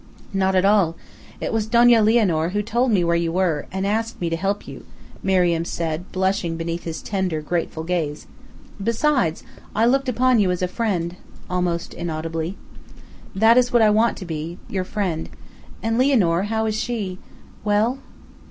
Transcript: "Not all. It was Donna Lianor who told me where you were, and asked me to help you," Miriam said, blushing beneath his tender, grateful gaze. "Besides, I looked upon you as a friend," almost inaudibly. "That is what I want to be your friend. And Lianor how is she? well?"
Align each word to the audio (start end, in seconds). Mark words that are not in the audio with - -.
"Not 0.33 0.55
all. 0.65 0.95
It 1.39 1.53
was 1.53 1.67
Donna 1.67 2.01
Lianor 2.01 2.53
who 2.53 2.63
told 2.63 2.89
me 2.89 3.03
where 3.03 3.15
you 3.15 3.31
were, 3.31 3.67
and 3.71 3.85
asked 3.85 4.19
me 4.19 4.31
to 4.31 4.35
help 4.35 4.67
you," 4.67 4.83
Miriam 5.21 5.63
said, 5.63 6.11
blushing 6.11 6.57
beneath 6.57 6.85
his 6.85 7.03
tender, 7.03 7.39
grateful 7.39 7.83
gaze. 7.83 8.25
"Besides, 8.83 9.43
I 9.75 9.85
looked 9.85 10.09
upon 10.09 10.39
you 10.39 10.49
as 10.49 10.63
a 10.63 10.67
friend," 10.67 11.17
almost 11.51 11.93
inaudibly. 11.93 12.57
"That 13.35 13.59
is 13.59 13.71
what 13.71 13.83
I 13.83 13.91
want 13.91 14.17
to 14.17 14.25
be 14.25 14.57
your 14.67 14.85
friend. 14.85 15.29
And 15.83 15.99
Lianor 15.99 16.45
how 16.47 16.65
is 16.65 16.73
she? 16.79 17.19
well?" 17.63 17.99